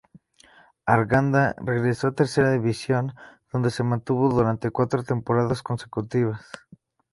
Arganda 0.87 1.53
regresó 1.63 2.07
a 2.07 2.11
Tercera 2.15 2.49
División, 2.53 3.13
donde 3.53 3.69
se 3.69 3.83
mantuvo 3.83 4.29
durante 4.29 4.71
cuatro 4.71 5.03
temporadas 5.03 5.61
consecutivas. 5.61 6.41